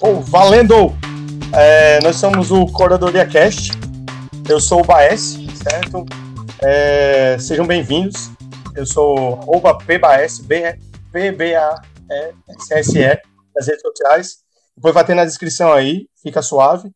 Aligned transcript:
Oh, 0.00 0.20
valendo! 0.20 0.94
É, 1.52 1.98
nós 2.02 2.14
somos 2.16 2.52
o 2.52 2.66
Coradoria 2.66 3.26
Cast. 3.26 3.72
Eu 4.48 4.60
sou 4.60 4.82
o 4.82 4.84
Baes, 4.84 5.36
certo? 5.56 6.06
É, 6.62 7.36
sejam 7.40 7.66
bem-vindos. 7.66 8.30
Eu 8.76 8.86
sou 8.86 9.40
arroba 9.40 9.76
PBAS, 9.76 10.38
P-B-A-E-S-S-E, 11.12 11.90
nas 13.56 13.66
redes 13.66 13.82
sociais. 13.82 14.36
Depois 14.76 14.94
vai 14.94 15.04
ter 15.04 15.14
na 15.14 15.24
descrição 15.24 15.72
aí, 15.72 16.06
fica 16.22 16.40
suave. 16.42 16.92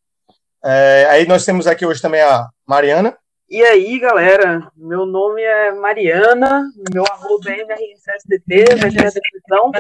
É, 0.65 1.09
aí 1.11 1.27
nós 1.27 1.45
temos 1.45 1.67
aqui 1.67 1.85
hoje 1.85 2.01
também 2.01 2.21
a 2.21 2.47
Mariana. 2.65 3.17
E 3.51 3.64
aí, 3.64 3.98
galera, 3.98 4.71
meu 4.77 5.05
nome 5.05 5.43
é 5.43 5.73
Mariana, 5.73 6.70
meu 6.95 7.02
arroba 7.11 7.51
é 7.51 7.62
MRSSDT, 7.62 8.77
vai 8.79 8.91
ter 8.92 9.02
na 9.02 9.11
descrição. 9.11 9.73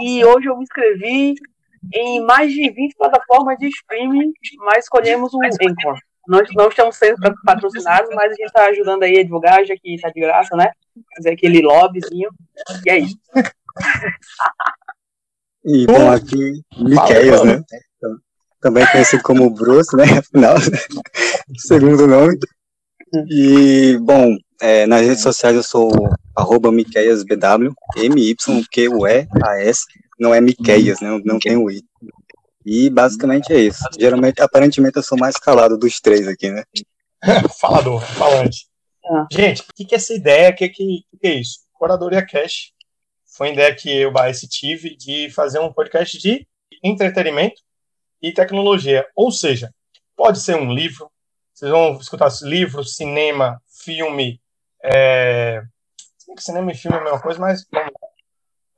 E 0.00 0.24
hoje 0.24 0.46
eu 0.48 0.56
me 0.56 0.62
inscrevi 0.62 1.34
em 1.92 2.24
mais 2.24 2.50
de 2.50 2.70
20 2.70 2.96
plataformas 2.96 3.58
de 3.58 3.68
streaming, 3.68 4.32
mas 4.60 4.84
escolhemos 4.84 5.34
o 5.34 5.40
Anchor. 5.44 5.98
Nós 6.26 6.48
não 6.54 6.68
estamos 6.68 6.96
sendo 6.96 7.18
patrocinados, 7.44 8.08
mas 8.14 8.32
a 8.32 8.34
gente 8.34 8.46
está 8.46 8.64
ajudando 8.68 9.02
aí 9.02 9.18
a 9.18 9.22
divulgar, 9.22 9.62
já 9.66 9.74
que 9.76 9.94
está 9.94 10.08
de 10.08 10.18
graça, 10.18 10.56
né? 10.56 10.70
Fazer 11.14 11.32
aquele 11.32 11.60
lobbyzinho. 11.60 12.30
E 12.86 12.90
é 12.90 12.98
isso. 12.98 13.18
E 15.66 15.84
bom, 15.84 16.10
aqui, 16.10 16.62
Miqueias, 16.78 17.44
né? 17.44 17.62
Também 18.58 18.86
conhecido 18.90 19.22
como 19.22 19.50
Bruce, 19.50 19.94
né? 19.94 20.04
Afinal, 20.18 20.56
segundo 21.58 22.06
nome. 22.06 22.38
E, 23.28 23.98
bom, 23.98 24.36
é, 24.60 24.86
nas 24.86 25.02
redes 25.02 25.22
sociais 25.22 25.54
eu 25.54 25.62
sou 25.62 25.90
arroba 26.36 26.72
MiqueiasBW, 26.72 27.74
M-Y-Q-U-E-A-S, 27.96 29.84
não 30.18 30.34
é 30.34 30.40
Miqueias, 30.40 31.00
né? 31.00 31.20
Não 31.24 31.38
tem 31.38 31.56
o 31.56 31.70
I. 31.70 31.82
E 32.64 32.88
basicamente 32.88 33.52
é 33.52 33.58
isso. 33.58 33.84
Geralmente, 33.98 34.40
aparentemente, 34.40 34.96
eu 34.96 35.02
sou 35.02 35.18
mais 35.18 35.36
calado 35.36 35.76
dos 35.76 36.00
três 36.00 36.28
aqui, 36.28 36.50
né? 36.50 36.62
Falador, 37.60 38.00
falante. 38.00 38.66
Ah. 39.04 39.26
Gente, 39.30 39.62
o 39.62 39.64
que, 39.74 39.84
que 39.84 39.94
é 39.94 39.98
essa 39.98 40.14
ideia? 40.14 40.50
O 40.50 40.54
que, 40.54 40.68
que, 40.68 41.04
que, 41.20 41.26
é 41.26 41.34
isso? 41.34 41.58
Curadoria 41.72 42.24
Cash 42.24 42.72
foi 43.36 43.48
uma 43.48 43.54
ideia 43.54 43.74
que 43.74 43.90
eu, 43.90 44.12
Baez, 44.12 44.40
tive 44.42 44.96
de 44.96 45.28
fazer 45.30 45.58
um 45.58 45.72
podcast 45.72 46.18
de 46.18 46.46
entretenimento 46.82 47.60
e 48.20 48.32
tecnologia. 48.32 49.04
Ou 49.16 49.32
seja, 49.32 49.72
pode 50.16 50.40
ser 50.40 50.56
um 50.56 50.72
livro, 50.72 51.10
vocês 51.62 51.70
vão 51.70 51.96
escutar 51.96 52.28
livro, 52.42 52.82
cinema, 52.82 53.62
filme. 53.84 54.40
É... 54.82 55.62
Cinema 56.38 56.72
e 56.72 56.74
filme 56.74 56.96
é 56.96 57.00
a 57.00 57.04
mesma 57.04 57.20
coisa, 57.20 57.38
mas 57.38 57.62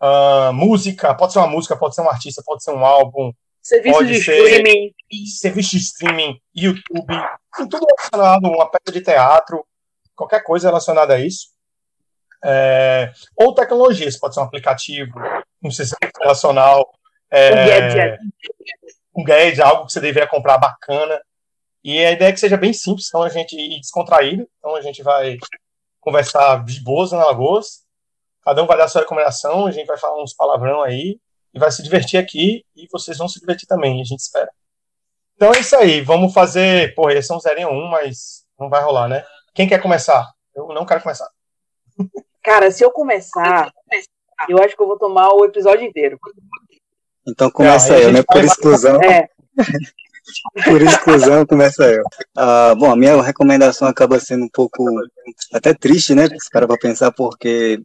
uh, 0.03 0.53
música, 0.53 1.15
pode 1.15 1.33
ser 1.33 1.39
uma 1.39 1.49
música, 1.49 1.77
pode 1.77 1.95
ser 1.95 2.03
um 2.03 2.11
artista, 2.11 2.43
pode 2.45 2.63
ser 2.63 2.73
um 2.73 2.85
álbum, 2.85 3.33
Serviço 3.63 3.97
pode 3.97 4.13
de 4.13 4.23
ser 4.23 4.37
streaming. 4.37 4.95
Serviço 5.41 5.71
de 5.71 5.77
streaming, 5.79 6.41
YouTube, 6.55 7.15
tudo 7.57 7.87
relacionado, 7.87 8.49
uma 8.49 8.71
peça 8.71 8.93
de 8.93 9.01
teatro, 9.01 9.65
qualquer 10.15 10.43
coisa 10.43 10.69
relacionada 10.69 11.15
a 11.15 11.21
isso. 11.21 11.49
É, 12.45 13.13
ou 13.35 13.55
tecnologias, 13.55 14.19
pode 14.19 14.35
ser 14.35 14.41
um 14.41 14.45
aplicativo, 14.45 15.19
um 15.63 15.71
sistema 15.71 16.11
relacional, 16.21 16.93
é, 17.31 17.51
um 17.51 17.67
gadget. 17.67 18.19
Um 19.17 19.25
gadget, 19.25 19.63
algo 19.63 19.87
que 19.87 19.93
você 19.93 20.01
deveria 20.01 20.29
comprar 20.29 20.59
bacana. 20.59 21.19
E 21.85 22.03
a 22.05 22.13
ideia 22.13 22.31
é 22.31 22.33
que 22.33 22.41
seja 22.41 22.57
bem 22.57 22.73
simples, 22.73 23.09
então 23.09 23.23
a 23.23 23.29
gente 23.29 23.55
ir 23.55 23.79
descontraído, 23.79 24.49
então 24.59 24.75
a 24.75 24.81
gente 24.81 25.03
vai 25.03 25.37
conversar 26.01 26.65
de 26.65 26.83
boas 26.83 27.13
na 27.13 27.25
Lagoas, 27.25 27.85
cada 28.43 28.63
um 28.63 28.67
vai 28.67 28.79
dar 28.79 28.85
a 28.85 28.89
sua 28.89 29.03
recomendação, 29.03 29.67
a 29.67 29.71
gente 29.71 29.87
vai 29.87 29.99
falar 29.99 30.23
uns 30.23 30.35
palavrão 30.35 30.83
aí, 30.83 31.19
e 31.55 31.59
vai 31.59 31.71
se 31.71 31.83
divertir 31.83 32.19
aqui 32.19 32.65
e 32.75 32.89
vocês 32.91 33.17
vão 33.17 33.29
se 33.29 33.39
divertir 33.39 33.67
também, 33.67 34.01
a 34.01 34.05
gente 34.05 34.21
espera. 34.21 34.51
Então 35.37 35.53
é 35.53 35.61
isso 35.61 35.77
aí, 35.77 36.01
vamos 36.01 36.33
fazer. 36.33 36.95
Porra, 36.95 37.13
eles 37.13 37.27
são 37.27 37.39
0 37.39 37.61
em 37.61 37.67
1, 37.67 37.91
mas 37.91 38.45
não 38.59 38.69
vai 38.69 38.83
rolar, 38.83 39.09
né? 39.09 39.25
Quem 39.55 39.69
quer 39.69 39.81
começar? 39.81 40.29
Eu 40.55 40.69
não 40.69 40.85
quero 40.85 41.03
começar. 41.03 41.29
Cara, 42.43 42.71
se 42.71 42.85
eu 42.85 42.91
começar, 42.91 43.73
eu 44.49 44.59
acho 44.59 44.77
que 44.77 44.83
eu 44.83 44.87
vou 44.87 44.99
tomar 44.99 45.29
o 45.33 45.45
episódio 45.45 45.85
inteiro. 45.87 46.19
Então 47.27 47.51
começa 47.51 47.99
eu, 47.99 48.13
né? 48.13 48.23
Por 48.23 48.45
exclusão. 48.45 49.01
É. 49.03 49.29
Por 50.65 50.81
exclusão, 50.81 51.45
começa 51.47 51.85
eu. 51.85 52.03
Uh, 52.37 52.77
bom, 52.77 52.91
a 52.91 52.97
minha 52.97 53.21
recomendação 53.21 53.87
acaba 53.87 54.19
sendo 54.19 54.45
um 54.45 54.49
pouco 54.49 54.85
até 55.53 55.75
triste, 55.75 56.15
né? 56.15 56.29
Se 56.29 56.51
para 56.51 56.67
pra 56.67 56.79
pensar, 56.79 57.13
porque 57.13 57.81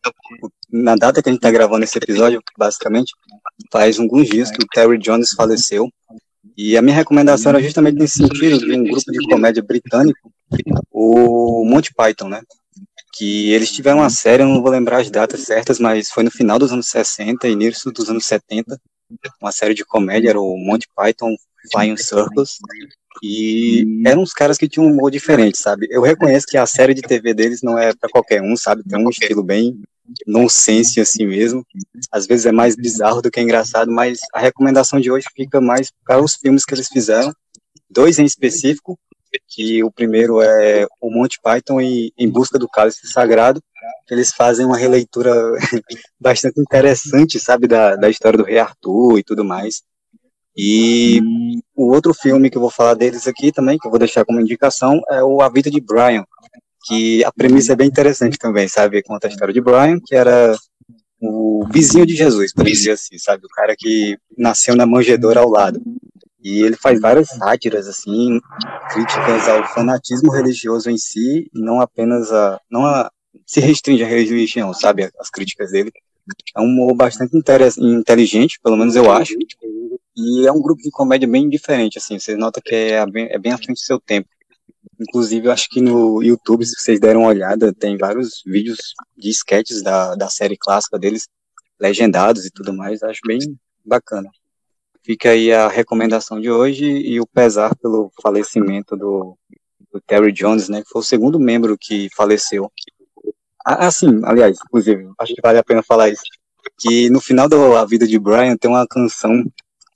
na 0.72 0.96
data 0.96 1.22
que 1.22 1.30
a 1.30 1.32
gente 1.32 1.42
tá 1.42 1.52
gravando 1.52 1.84
esse 1.84 1.98
episódio, 1.98 2.42
basicamente, 2.58 3.14
faz 3.72 4.00
alguns 4.00 4.28
dias 4.28 4.52
que 4.52 4.64
o 4.64 4.68
Terry 4.68 4.98
Jones 4.98 5.32
faleceu. 5.32 5.90
E 6.56 6.78
a 6.78 6.82
minha 6.82 6.96
recomendação 6.96 7.52
era 7.52 7.62
justamente 7.62 7.98
nesse 7.98 8.18
sentido, 8.18 8.60
de 8.60 8.74
um 8.74 8.84
grupo 8.84 9.12
de 9.12 9.28
comédia 9.30 9.64
britânico, 9.64 10.32
o 10.92 11.64
Monty 11.66 11.94
Python, 11.94 12.30
né? 12.30 12.42
Que 13.14 13.52
eles 13.52 13.72
tiveram 13.72 14.00
uma 14.00 14.10
série, 14.10 14.44
eu 14.44 14.48
não 14.48 14.62
vou 14.62 14.72
lembrar 14.72 15.02
as 15.02 15.10
datas 15.10 15.42
certas, 15.42 15.80
mas 15.80 16.10
foi 16.10 16.24
no 16.24 16.32
final 16.32 16.60
dos 16.60 16.72
anos 16.72 16.88
60 16.88 17.48
e 17.48 17.52
início 17.52 17.92
dos 17.92 18.10
anos 18.10 18.26
70, 18.26 18.80
uma 19.42 19.52
série 19.52 19.74
de 19.74 19.86
comédia, 19.86 20.30
era 20.30 20.40
o 20.40 20.58
Monty 20.58 20.88
Python 20.96 21.36
Flying 21.72 21.98
Circus, 21.98 22.58
e 23.24 24.02
eram 24.06 24.22
uns 24.22 24.34
caras 24.34 24.58
que 24.58 24.68
tinham 24.68 24.88
um 24.88 24.92
humor 24.92 25.12
diferente, 25.12 25.58
sabe? 25.58 25.88
Eu 25.90 26.02
reconheço 26.02 26.48
que 26.48 26.58
a 26.58 26.66
série 26.66 26.94
de 26.94 27.02
TV 27.02 27.34
deles 27.34 27.62
não 27.62 27.78
é 27.78 27.94
para 27.94 28.10
qualquer 28.10 28.42
um, 28.42 28.56
sabe? 28.56 28.84
Tem 28.84 28.98
um 28.98 29.10
estilo 29.10 29.44
bem 29.44 29.82
nonsense 30.26 31.00
assim 31.00 31.26
mesmo. 31.26 31.66
Às 32.12 32.26
vezes 32.26 32.46
é 32.46 32.52
mais 32.52 32.76
bizarro 32.76 33.22
do 33.22 33.30
que 33.30 33.42
engraçado, 33.42 33.92
mas 33.92 34.20
a 34.34 34.40
recomendação 34.40 35.00
de 35.00 35.12
hoje 35.12 35.26
fica 35.36 35.60
mais 35.60 35.92
para 36.06 36.22
os 36.22 36.36
filmes 36.36 36.66
que 36.66 36.74
eles 36.74 36.88
fizeram, 36.88 37.34
dois 37.90 38.20
em 38.20 38.26
específico, 38.26 38.98
que 39.48 39.84
o 39.84 39.92
primeiro 39.92 40.42
é 40.42 40.88
o 41.00 41.12
Monty 41.12 41.40
Python 41.42 41.82
e 41.82 42.12
Em 42.18 42.30
Busca 42.30 42.58
do 42.58 42.68
Cálice 42.68 43.08
Sagrado, 43.08 43.62
eles 44.10 44.32
fazem 44.32 44.66
uma 44.66 44.78
releitura 44.78 45.32
bastante 46.20 46.60
interessante, 46.60 47.40
sabe, 47.40 47.68
da, 47.68 47.96
da 47.96 48.10
história 48.10 48.38
do 48.38 48.44
rei 48.44 48.58
Arthur 48.58 49.20
e 49.20 49.24
tudo 49.24 49.46
mais. 49.46 49.84
E 50.62 51.22
o 51.74 51.90
outro 51.94 52.14
filme 52.14 52.50
que 52.50 52.58
eu 52.58 52.62
vou 52.62 52.70
falar 52.70 52.94
deles 52.94 53.26
aqui 53.26 53.50
também, 53.50 53.78
que 53.78 53.88
eu 53.88 53.90
vou 53.90 53.98
deixar 53.98 54.26
como 54.26 54.42
indicação, 54.42 55.00
é 55.10 55.24
o 55.24 55.42
A 55.42 55.48
Vida 55.48 55.72
de 55.72 55.80
Brian, 55.80 56.26
que 56.86 57.24
a 57.24 57.32
premissa 57.32 57.72
é 57.72 57.76
bem 57.78 57.88
interessante 57.88 58.38
também, 58.38 58.68
sabe? 58.68 59.02
Conta 59.02 59.28
a 59.28 59.30
história 59.30 59.54
de 59.54 59.62
Brian, 59.62 60.02
que 60.06 60.14
era 60.14 60.54
o 61.22 61.66
vizinho 61.72 62.06
de 62.06 62.14
Jesus, 62.14 62.54
por 62.54 62.66
dizer 62.66 62.92
assim, 62.92 63.18
sabe? 63.18 63.46
O 63.46 63.56
cara 63.56 63.74
que 63.74 64.18
nasceu 64.38 64.76
na 64.76 64.86
manjedoura 64.86 65.40
ao 65.40 65.50
lado. 65.50 65.82
E 66.44 66.62
ele 66.62 66.76
faz 66.76 67.00
várias 67.00 67.30
sátiras, 67.30 67.88
assim, 67.88 68.42
críticas 68.92 69.48
ao 69.48 69.66
fanatismo 69.70 70.30
religioso 70.30 70.90
em 70.90 70.98
si, 70.98 71.50
e 71.54 71.62
não 71.62 71.80
apenas 71.80 72.34
a. 72.34 72.60
não 72.70 72.86
a, 72.86 73.10
se 73.46 73.62
restringe 73.62 74.04
à 74.04 74.08
religião, 74.08 74.74
sabe? 74.74 75.10
As 75.18 75.30
críticas 75.30 75.72
dele. 75.72 75.90
É 76.54 76.60
um 76.60 76.66
humor 76.66 76.96
bastante 76.96 77.32
inteligente, 77.80 78.60
pelo 78.62 78.76
menos 78.76 78.98
eu 78.98 79.10
acho. 79.10 79.34
E 80.22 80.46
é 80.46 80.52
um 80.52 80.62
grupo 80.62 80.82
de 80.82 80.92
comédia 80.92 81.28
bem 81.28 81.48
diferente, 81.48 81.98
assim. 81.98 82.20
Você 82.20 82.36
nota 82.36 82.60
que 82.62 82.76
é 82.76 83.06
bem, 83.06 83.28
é 83.32 83.40
bem 83.40 83.54
à 83.54 83.58
frente 83.58 83.78
do 83.78 83.86
seu 83.86 84.00
tempo. 84.02 84.28
Inclusive, 85.00 85.48
eu 85.48 85.52
acho 85.52 85.70
que 85.70 85.80
no 85.80 86.22
YouTube, 86.22 86.66
se 86.66 86.76
vocês 86.78 87.00
deram 87.00 87.22
uma 87.22 87.30
olhada, 87.30 87.74
tem 87.74 87.98
vários 87.98 88.44
vídeos 88.46 88.94
de 89.18 89.30
sketches 89.30 89.82
da, 89.82 90.16
da 90.16 90.30
série 90.30 90.58
clássica 90.58 91.00
deles, 91.00 91.30
legendados 91.80 92.46
e 92.46 92.52
tudo 92.52 92.74
mais. 92.74 93.02
Acho 93.02 93.22
bem 93.26 93.40
bacana. 93.86 94.30
Fica 95.02 95.30
aí 95.30 95.54
a 95.54 95.70
recomendação 95.70 96.40
de 96.42 96.52
hoje 96.52 96.86
e 96.86 97.22
o 97.22 97.26
pesar 97.26 97.74
pelo 97.78 98.12
falecimento 98.22 98.98
do, 98.98 99.38
do 99.90 100.02
Terry 100.02 100.34
Jones, 100.34 100.68
né? 100.68 100.82
Que 100.82 100.90
foi 100.90 101.00
o 101.00 101.06
segundo 101.06 101.40
membro 101.40 101.78
que 101.80 102.10
faleceu. 102.14 102.70
Ah, 103.66 103.90
sim, 103.90 104.20
aliás, 104.26 104.58
inclusive, 104.66 105.10
acho 105.18 105.34
que 105.34 105.42
vale 105.42 105.60
a 105.60 105.64
pena 105.64 105.82
falar 105.82 106.10
isso. 106.10 106.24
Que 106.78 107.10
no 107.10 107.22
final 107.22 107.48
da 107.48 107.86
vida 107.86 108.06
de 108.06 108.20
Brian 108.20 108.58
tem 108.58 108.70
uma 108.70 108.86
canção 108.86 109.46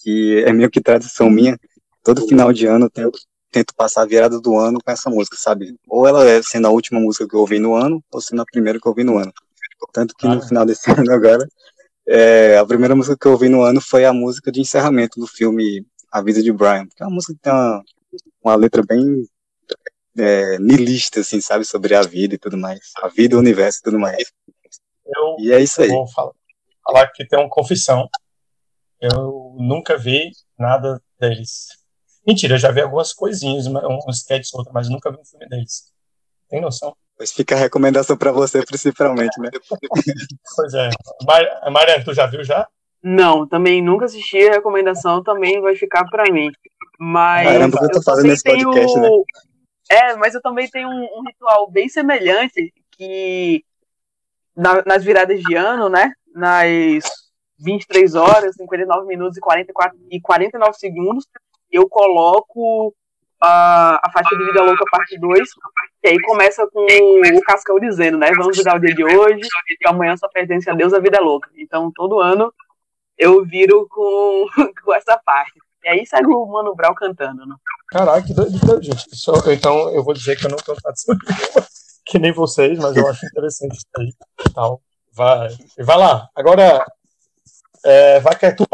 que 0.04 0.44
é 0.46 0.52
meio 0.52 0.70
que 0.70 0.82
tradição 0.82 1.30
minha. 1.30 1.58
Todo 2.04 2.28
final 2.28 2.52
de 2.52 2.66
ano 2.66 2.86
eu 2.86 2.90
tento, 2.90 3.20
tento 3.50 3.74
passar 3.74 4.02
a 4.02 4.06
virada 4.06 4.40
do 4.40 4.58
ano 4.58 4.80
com 4.84 4.92
essa 4.92 5.10
música, 5.10 5.38
sabe? 5.40 5.76
Ou 5.88 6.06
ela 6.06 6.28
é 6.28 6.42
sendo 6.44 6.68
a 6.68 6.72
última 6.72 7.00
música 7.00 7.28
que 7.28 7.36
eu 7.36 7.40
ouvi 7.40 7.60
no 7.60 7.74
ano, 7.74 8.04
ou 8.12 8.20
sendo 8.20 8.42
a 8.42 8.46
primeira 8.46 8.80
que 8.80 8.86
eu 8.86 8.92
ouvi 8.92 9.04
no 9.04 9.18
ano. 9.18 9.32
Tanto 9.94 10.14
que 10.16 10.28
no 10.28 10.42
final 10.42 10.66
desse 10.66 10.90
ano 10.92 11.12
agora, 11.12 11.48
é, 12.08 12.58
a 12.58 12.66
primeira 12.66 12.96
música 12.96 13.18
que 13.20 13.28
eu 13.28 13.32
ouvi 13.32 13.48
no 13.48 13.62
ano 13.62 13.80
foi 13.80 14.04
a 14.06 14.14
música 14.14 14.52
de 14.52 14.60
encerramento 14.60 15.20
do 15.20 15.28
filme 15.28 15.86
A 16.12 16.22
Vida 16.22 16.44
de 16.44 16.52
Brian, 16.52 16.88
que 16.88 17.02
é 17.02 17.06
uma 17.06 17.16
música 17.16 17.34
que 17.34 17.40
tem 17.40 17.54
uma, 17.54 17.84
uma 18.44 18.56
letra 18.56 18.84
bem 18.84 19.26
é, 20.18 20.58
nilista, 20.60 21.22
assim, 21.22 21.40
sabe? 21.40 21.64
Sobre 21.64 21.96
a 21.96 22.02
vida 22.02 22.36
e 22.36 22.38
tudo 22.38 22.58
mais. 22.58 22.92
A 23.02 23.08
vida, 23.08 23.36
o 23.36 23.40
universo 23.40 23.80
e 23.80 23.84
tudo 23.84 24.00
mais. 24.00 24.32
Eu, 25.06 25.36
e 25.40 25.52
é 25.52 25.62
isso 25.62 25.82
aí. 25.82 25.90
Vou 25.90 26.08
falar, 26.08 26.32
falar 26.86 27.08
que 27.08 27.26
tem 27.26 27.40
uma 27.40 27.50
confissão. 27.50 28.08
Eu 29.02 29.43
nunca 29.58 29.98
vi 29.98 30.32
nada 30.58 31.02
deles. 31.20 31.68
Mentira, 32.26 32.56
eu 32.56 32.60
já 32.60 32.72
vi 32.72 32.82
algumas 32.82 33.14
coisinhas, 33.14 33.68
uns 33.68 34.18
sketches 34.18 34.54
outros, 34.54 34.74
mas 34.74 34.90
nunca 34.90 35.12
vi 35.12 35.18
um 35.20 35.26
filme 35.26 35.48
deles. 35.48 35.92
Tem 36.50 36.62
noção? 36.62 36.96
Pois 37.18 37.32
fica 37.32 37.56
a 37.56 37.60
recomendação 37.60 38.18
para 38.18 38.32
você, 38.32 38.64
principalmente, 38.66 39.40
né? 39.40 39.50
pois 40.56 40.74
é. 40.74 40.90
Mar 41.26 41.72
Mariana, 41.72 42.04
tu 42.04 42.14
já 42.14 42.26
viu 42.26 42.44
já? 42.44 42.68
Não, 43.04 43.48
também 43.48 43.82
nunca 43.82 44.06
assisti. 44.06 44.48
A 44.48 44.54
recomendação 44.54 45.22
também 45.22 45.62
vai 45.62 45.76
ficar 45.76 46.06
para 46.06 46.32
mim. 46.32 46.50
Mas. 46.98 47.48
Caramba, 47.48 47.80
eu 47.82 47.92
tô 47.92 48.02
fazendo 48.02 48.32
esse 48.32 48.44
podcast, 48.44 48.94
tenho... 48.94 49.02
né? 49.02 49.24
É, 49.92 50.16
mas 50.16 50.34
eu 50.34 50.42
também 50.42 50.70
tenho 50.70 50.88
um, 50.88 51.04
um 51.20 51.24
ritual 51.28 51.70
bem 51.70 51.90
semelhante 51.90 52.74
que 52.92 53.64
na, 54.56 54.84
nas 54.86 55.04
viradas 55.04 55.42
de 55.42 55.56
ano, 55.56 55.90
né? 55.90 56.12
Nas 56.34 57.04
23 57.60 58.16
horas, 58.16 58.56
59 58.56 59.08
minutos 59.08 59.38
e, 59.38 59.42
44, 59.42 59.98
e 60.12 60.22
49 60.22 60.74
segundos, 60.74 61.26
eu 61.72 61.88
coloco 61.88 62.94
a, 63.42 64.00
a 64.04 64.12
faixa 64.12 64.36
de 64.36 64.46
Vida 64.46 64.64
Louca 64.64 64.86
parte 64.90 65.20
2, 65.20 65.50
que 66.02 66.10
aí 66.10 66.22
começa 66.22 66.66
com 66.72 66.86
o 66.86 67.42
Cascão 67.42 67.80
dizendo, 67.80 68.18
né? 68.18 68.32
Vamos 68.38 68.58
virar 68.58 68.78
o 68.78 68.80
dia 68.80 68.96
de 68.96 69.04
hoje, 69.04 69.42
que 69.80 69.88
amanhã 69.88 70.16
só 70.16 70.30
pertence 70.30 70.70
a 70.70 70.74
Deus 70.74 70.94
a 70.94 71.00
vida 71.00 71.18
é 71.18 71.22
louca. 71.22 71.50
Então, 71.58 71.92
todo 71.94 72.22
ano 72.22 72.54
eu 73.18 73.44
viro 73.46 73.88
com, 73.90 74.48
com 74.84 74.94
essa 74.94 75.20
parte. 75.26 75.60
E 75.84 75.90
aí 75.90 76.06
segue 76.06 76.28
o 76.28 76.46
Mano 76.46 76.74
Brown 76.74 76.96
cantando, 76.96 77.46
né? 77.46 77.56
Caraca, 77.90 78.26
que 78.26 78.34
doido, 78.34 78.82
gente. 78.82 79.16
Só, 79.16 79.34
então, 79.52 79.90
eu 79.90 80.04
vou 80.04 80.14
dizer 80.14 80.38
que 80.38 80.46
eu 80.46 80.50
não 80.50 80.58
tenho 80.58 80.78
tradição 80.78 81.16
que 82.06 82.20
nem 82.20 82.32
vocês, 82.32 82.80
mas 82.80 82.96
eu 82.96 83.08
acho 83.08 83.26
interessante 83.26 83.76
isso 83.76 83.86
aí. 83.98 84.14
Então, 84.50 84.80
vai, 85.12 85.50
vai 85.80 85.98
lá. 85.98 86.28
Agora, 86.34 86.86
é, 87.84 88.20
vai 88.20 88.38
que 88.38 88.52
tu, 88.54 88.66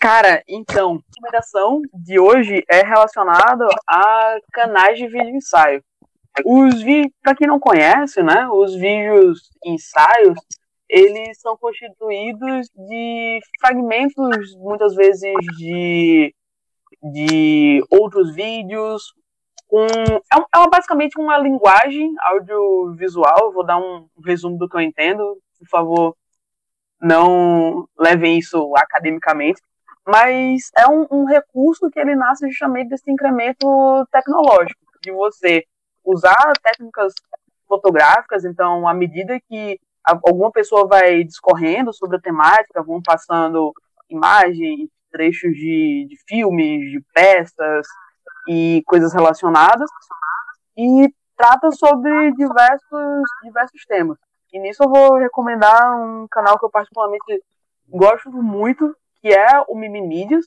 Cara, 0.00 0.44
então, 0.48 0.92
a 0.92 1.00
recomendação 1.16 1.82
de 1.92 2.20
hoje 2.20 2.64
é 2.70 2.82
relacionada 2.82 3.66
a 3.86 4.38
canais 4.52 4.96
de 4.96 5.08
vídeo 5.08 5.34
ensaio. 5.34 5.82
Os 6.44 6.80
vídeos, 6.80 7.12
para 7.20 7.34
quem 7.34 7.48
não 7.48 7.58
conhece, 7.58 8.22
né, 8.22 8.48
os 8.48 8.74
vídeos 8.76 9.50
ensaios, 9.64 10.38
eles 10.88 11.40
são 11.40 11.56
constituídos 11.56 12.68
de 12.74 13.40
fragmentos, 13.60 14.54
muitas 14.56 14.94
vezes 14.94 15.34
de, 15.58 16.32
de 17.02 17.84
outros 17.90 18.32
vídeos, 18.32 19.12
com, 19.66 19.84
é, 19.84 20.60
é 20.62 20.68
basicamente 20.70 21.20
uma 21.20 21.38
linguagem 21.38 22.14
audiovisual, 22.20 23.52
vou 23.52 23.66
dar 23.66 23.78
um 23.78 24.08
resumo 24.24 24.56
do 24.56 24.68
que 24.68 24.76
eu 24.76 24.80
entendo, 24.80 25.38
por 25.58 25.68
favor, 25.68 26.16
não 27.00 27.88
levem 27.98 28.38
isso 28.38 28.74
academicamente, 28.76 29.60
mas 30.06 30.70
é 30.76 30.86
um, 30.88 31.06
um, 31.10 31.24
recurso 31.24 31.90
que 31.90 32.00
ele 32.00 32.16
nasce 32.16 32.48
justamente 32.48 32.88
desse 32.88 33.10
incremento 33.10 34.06
tecnológico, 34.10 34.80
de 35.02 35.12
você 35.12 35.64
usar 36.04 36.52
técnicas 36.62 37.12
fotográficas, 37.66 38.44
então, 38.44 38.88
à 38.88 38.94
medida 38.94 39.38
que 39.48 39.78
alguma 40.02 40.50
pessoa 40.50 40.86
vai 40.86 41.22
discorrendo 41.22 41.92
sobre 41.92 42.16
a 42.16 42.20
temática, 42.20 42.82
vão 42.82 43.02
passando 43.02 43.72
imagens, 44.08 44.88
trechos 45.10 45.52
de, 45.52 46.06
de 46.08 46.16
filmes, 46.26 46.90
de 46.90 47.02
peças 47.12 47.86
e 48.48 48.82
coisas 48.86 49.12
relacionadas, 49.12 49.90
e 50.76 51.12
trata 51.36 51.70
sobre 51.70 52.32
diversos, 52.32 53.22
diversos 53.42 53.84
temas. 53.86 54.18
E 54.52 54.58
nisso 54.58 54.82
eu 54.82 54.88
vou 54.88 55.18
recomendar 55.18 55.96
um 56.00 56.26
canal 56.28 56.58
que 56.58 56.64
eu 56.64 56.70
particularmente 56.70 57.42
gosto 57.88 58.30
muito, 58.30 58.96
que 59.20 59.28
é 59.28 59.60
o 59.68 59.74
Mimimídias. 59.74 60.46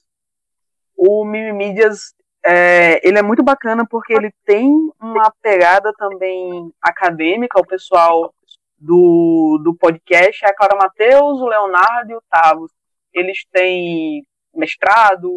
O 0.95 1.24
Mimimídias, 1.25 2.13
é, 2.44 3.06
ele 3.07 3.19
é 3.19 3.21
muito 3.21 3.44
bacana 3.44 3.86
porque 3.88 4.13
ele 4.13 4.33
tem 4.45 4.69
uma 5.00 5.31
pegada 5.42 5.94
também 5.98 6.71
acadêmica, 6.81 7.59
o 7.59 7.65
pessoal 7.65 8.33
do, 8.77 9.62
do 9.63 9.75
podcast 9.75 10.44
é 10.44 10.50
a 10.50 10.56
Clara 10.56 10.75
Matheus, 10.75 11.39
o 11.39 11.48
Leonardo 11.48 12.12
e 12.12 12.15
o 12.15 12.24
Tavos. 12.30 12.71
Eles 13.13 13.45
têm 13.51 14.25
mestrado, 14.53 15.30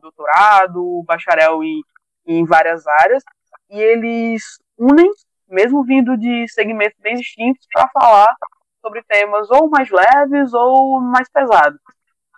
doutorado, 0.00 1.04
bacharel 1.06 1.62
em, 1.62 1.80
em 2.26 2.44
várias 2.44 2.86
áreas, 2.86 3.22
e 3.70 3.80
eles 3.80 4.58
unem, 4.76 5.10
mesmo 5.50 5.84
vindo 5.84 6.16
de 6.16 6.46
segmentos 6.48 6.98
bem 7.00 7.16
distintos, 7.16 7.66
para 7.72 7.88
falar 7.88 8.34
sobre 8.80 9.02
temas 9.02 9.50
ou 9.50 9.68
mais 9.68 9.90
leves 9.90 10.54
ou 10.54 11.00
mais 11.00 11.28
pesados. 11.28 11.80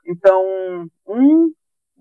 Então, 0.06 0.88
um 1.06 1.52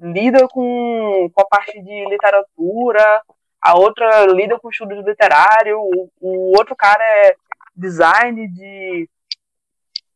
lida 0.02 0.48
com, 0.48 1.30
com 1.32 1.42
a 1.42 1.46
parte 1.46 1.80
de 1.80 2.10
literatura, 2.10 3.22
a 3.62 3.78
outra 3.78 4.26
lida 4.26 4.60
com 4.60 4.70
estudos 4.70 5.06
literário, 5.06 5.78
o, 5.80 6.10
o 6.20 6.58
outro 6.58 6.76
cara 6.76 7.04
é 7.04 7.36
design 7.76 8.48
de 8.48 9.08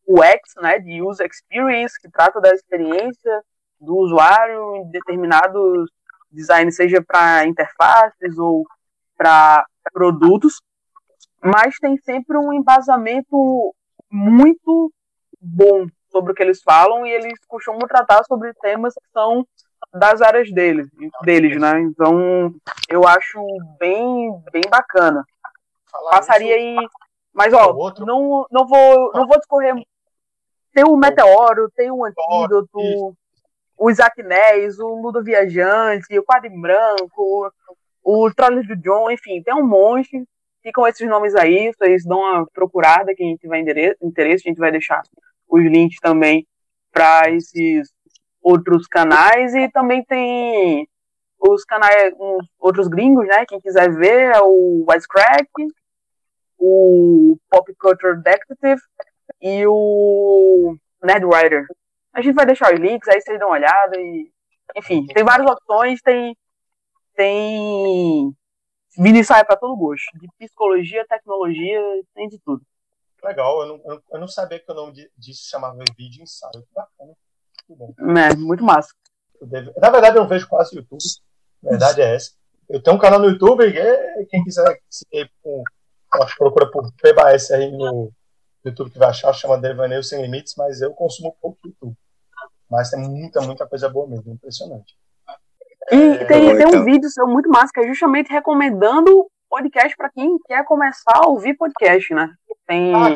UX, 0.07 0.55
né, 0.61 0.79
de 0.79 1.01
user 1.01 1.27
experience, 1.27 1.99
que 1.99 2.09
trata 2.09 2.41
da 2.41 2.49
experiência 2.49 3.43
do 3.79 3.95
usuário 3.95 4.77
em 4.77 4.89
determinados 4.89 5.89
designs, 6.31 6.75
seja 6.75 7.03
para 7.03 7.45
interfaces 7.45 8.37
ou 8.37 8.65
para 9.17 9.65
produtos, 9.93 10.61
mas 11.43 11.77
tem 11.79 11.97
sempre 11.97 12.37
um 12.37 12.53
embasamento 12.53 13.73
muito 14.11 14.91
bom 15.39 15.87
sobre 16.09 16.31
o 16.31 16.35
que 16.35 16.41
eles 16.41 16.61
falam 16.61 17.05
e 17.05 17.11
eles 17.11 17.39
costumam 17.47 17.87
tratar 17.87 18.23
sobre 18.23 18.53
temas 18.55 18.93
que 18.93 19.09
são 19.11 19.45
das 19.93 20.21
áreas 20.21 20.51
deles, 20.51 20.87
deles, 21.23 21.59
né? 21.59 21.81
Então 21.81 22.53
eu 22.89 23.07
acho 23.07 23.39
bem, 23.79 24.31
bem 24.51 24.63
bacana. 24.69 25.23
Falar 25.91 26.11
Passaria 26.11 26.57
isso, 26.57 26.79
aí, 26.79 26.87
mas 27.33 27.53
ó, 27.53 27.73
não, 27.99 28.45
não 28.51 28.67
vou, 28.67 29.11
não 29.13 29.27
vou 29.27 29.37
discorrer. 29.37 29.75
Tem 30.73 30.83
o 30.83 30.97
Meteoro, 30.97 31.71
tem 31.75 31.91
o 31.91 32.03
Antídoto, 32.03 33.15
o 33.77 33.89
Isaac 33.89 34.21
Nés, 34.23 34.79
o 34.79 35.01
Ludo 35.01 35.23
Viajante, 35.23 36.17
o 36.17 36.23
Quadro 36.23 36.49
em 36.49 36.59
Branco, 36.59 37.51
o 38.03 38.31
Trolls 38.33 38.67
do 38.67 38.75
John, 38.75 39.09
enfim, 39.09 39.41
tem 39.41 39.53
um 39.53 39.65
monte. 39.65 40.23
Ficam 40.65 40.87
esses 40.87 41.07
nomes 41.07 41.35
aí, 41.35 41.71
vocês 41.77 42.03
dão 42.03 42.17
uma 42.17 42.47
procurada, 42.51 43.13
quem 43.13 43.35
tiver 43.35 43.59
interesse, 43.59 44.43
a 44.47 44.49
gente 44.49 44.57
vai 44.57 44.71
deixar 44.71 44.99
os 45.47 45.63
links 45.63 45.99
também 45.99 46.47
para 46.91 47.29
esses 47.29 47.87
outros 48.41 48.87
canais 48.87 49.53
e 49.53 49.69
também 49.69 50.03
tem 50.03 50.89
os 51.39 51.63
canais, 51.65 52.15
uns 52.19 52.47
outros 52.57 52.87
gringos, 52.87 53.27
né? 53.27 53.45
Quem 53.45 53.61
quiser 53.61 53.93
ver 53.93 54.33
é 54.33 54.39
o 54.41 54.83
Wisecrack, 54.89 55.51
o 56.57 57.37
Pop 57.47 57.71
Culture 57.75 58.17
Detective 58.23 58.81
e 59.39 59.67
o 59.67 60.75
Nerdwriter. 61.03 61.67
A 62.11 62.23
gente 62.23 62.33
vai 62.33 62.47
deixar 62.47 62.73
os 62.73 62.79
links, 62.79 63.07
aí 63.07 63.21
vocês 63.21 63.37
dão 63.37 63.49
uma 63.49 63.57
olhada 63.57 63.99
e. 63.99 64.31
Enfim, 64.75 65.05
tem 65.05 65.23
várias 65.23 65.47
opções, 65.47 66.01
tem. 66.01 66.35
Tem. 67.15 68.35
Mini 68.97 69.23
sai 69.23 69.43
para 69.45 69.57
todo 69.57 69.75
gosto. 69.75 70.17
De 70.17 70.27
psicologia, 70.37 71.05
tecnologia, 71.07 71.81
tem 72.13 72.27
de 72.27 72.39
tudo. 72.39 72.61
Legal, 73.23 73.61
eu 73.61 73.67
não, 73.67 74.01
eu 74.11 74.19
não 74.19 74.27
sabia 74.27 74.59
que 74.59 74.71
o 74.71 74.75
nome 74.75 75.09
disso 75.17 75.49
chamava 75.49 75.77
vídeo 75.97 76.21
ensaio. 76.21 76.51
Que 76.53 76.73
bacana. 76.73 77.13
Muito 77.67 77.95
bom. 77.95 78.17
É, 78.17 78.35
muito 78.35 78.63
massa. 78.63 78.93
Na 79.77 79.89
verdade, 79.89 80.17
eu 80.17 80.21
não 80.21 80.29
vejo 80.29 80.47
quase 80.47 80.75
YouTube. 80.75 81.01
A 81.65 81.69
verdade 81.69 82.01
é 82.01 82.15
essa. 82.15 82.31
Eu 82.69 82.81
tenho 82.81 82.95
um 82.95 82.99
canal 82.99 83.19
no 83.19 83.29
YouTube, 83.29 83.63
e 83.65 84.25
quem 84.27 84.43
quiser 84.43 84.79
seguir 84.89 85.31
com. 85.41 85.63
Procura 86.37 86.71
por 86.71 86.93
PBS 86.93 87.51
aí 87.51 87.69
no 87.71 88.09
YouTube 88.63 88.89
que 88.89 88.97
vai 88.97 89.09
achar, 89.09 89.33
chama 89.33 89.57
Devaneio 89.57 90.01
Sem 90.01 90.21
Limites, 90.21 90.55
mas 90.55 90.81
eu 90.81 90.93
consumo 90.93 91.35
pouco 91.41 91.59
YouTube. 91.65 91.95
Mas 92.69 92.89
tem 92.89 92.99
muita, 92.99 93.41
muita 93.41 93.67
coisa 93.67 93.89
boa 93.89 94.07
mesmo, 94.07 94.31
impressionante. 94.31 94.95
E 95.91 95.95
é, 95.95 96.25
tem, 96.25 96.57
tem 96.57 96.65
um 96.65 96.69
então. 96.69 96.83
vídeo 96.83 97.09
seu 97.09 97.27
muito 97.27 97.49
massa 97.49 97.71
que 97.73 97.79
é 97.79 97.87
justamente 97.87 98.31
recomendando 98.31 99.27
podcast 99.49 99.95
para 99.95 100.09
quem 100.09 100.37
quer 100.45 100.63
começar 100.65 101.13
a 101.15 101.27
ouvir 101.27 101.55
podcast, 101.55 102.13
né? 102.13 102.33
Tem, 102.67 102.93
ah, 102.93 103.15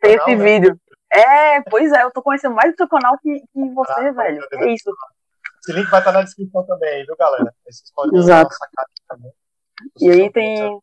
tem 0.00 0.14
esse 0.14 0.36
né? 0.36 0.44
vídeo. 0.44 0.80
É, 1.12 1.60
pois 1.62 1.92
é, 1.92 2.02
eu 2.04 2.10
tô 2.10 2.22
conhecendo 2.22 2.54
mais 2.54 2.72
do 2.72 2.76
seu 2.76 2.88
canal 2.88 3.16
que, 3.18 3.40
que 3.40 3.74
você, 3.74 3.92
ah, 4.00 4.12
velho. 4.12 4.46
É 4.52 4.72
isso. 4.72 4.90
Esse 5.62 5.72
link 5.72 5.90
vai 5.90 6.00
estar 6.00 6.12
na 6.12 6.22
descrição 6.22 6.64
também, 6.64 7.04
viu, 7.04 7.16
galera? 7.16 7.52
Esses 7.66 7.92
Exato. 8.12 8.54
Também. 9.08 9.32
E 10.00 10.10
aí 10.10 10.32
tem. 10.32 10.78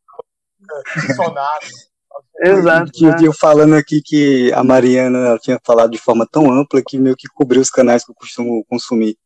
Sonado. 1.15 1.65
Exato. 2.41 2.91
Né? 3.01 3.15
eu 3.22 3.34
falando 3.34 3.75
aqui 3.75 4.01
que 4.03 4.51
a 4.53 4.63
Mariana 4.63 5.38
tinha 5.39 5.60
falado 5.63 5.91
de 5.91 5.98
forma 5.98 6.27
tão 6.29 6.51
ampla 6.51 6.81
que 6.86 6.98
meio 6.98 7.15
que 7.15 7.27
cobriu 7.27 7.62
os 7.62 7.69
canais 7.69 8.03
que 8.03 8.12
eu 8.12 8.15
costumo 8.15 8.65
consumir. 8.69 9.17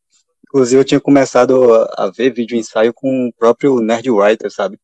Inclusive, 0.52 0.82
eu 0.82 0.86
tinha 0.86 1.00
começado 1.00 1.64
a 1.98 2.12
ver 2.14 2.34
vídeo 2.34 2.58
ensaio 2.58 2.94
com 2.94 3.30
o 3.30 3.34
próprio 3.34 3.80
Nerd 3.80 4.12
Writer, 4.12 4.52
sabe? 4.52 4.78